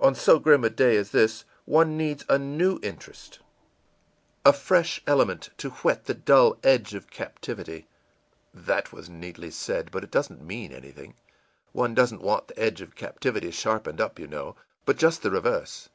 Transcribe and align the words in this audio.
On 0.00 0.14
so 0.14 0.38
grim 0.38 0.62
a 0.62 0.70
day 0.70 0.96
as 0.96 1.10
this, 1.10 1.44
one 1.64 1.96
needs 1.96 2.24
a 2.28 2.38
new 2.38 2.78
interest, 2.84 3.40
a 4.44 4.52
fresh 4.52 5.02
element, 5.08 5.50
to 5.58 5.70
whet 5.70 6.04
the 6.04 6.14
dull 6.14 6.56
edge 6.62 6.94
of 6.94 7.10
captivity. 7.10 7.88
That 8.54 8.92
was 8.92 9.08
very 9.08 9.18
neatly 9.18 9.50
said, 9.50 9.90
but 9.90 10.04
it 10.04 10.10
doesn't 10.12 10.40
mean 10.40 10.70
anything. 10.70 11.14
One 11.72 11.94
doesn't 11.96 12.22
want 12.22 12.46
the 12.46 12.60
edge 12.60 12.80
of 12.80 12.94
captivity 12.94 13.50
sharpened 13.50 14.00
up, 14.00 14.20
you 14.20 14.28
know, 14.28 14.54
but 14.84 14.98
just 14.98 15.22
the 15.22 15.32
reverse. 15.32 15.88